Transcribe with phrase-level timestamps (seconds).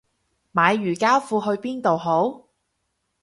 [0.51, 2.47] 買瑜伽褲去邊度好